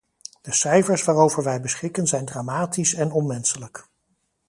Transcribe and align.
De 0.41 0.53
cijfers 0.53 1.03
waarover 1.03 1.43
wij 1.43 1.61
beschikken 1.61 2.07
zijn 2.07 2.25
dramatisch 2.25 2.93
en 2.93 3.11
onmenselijk. 3.11 3.87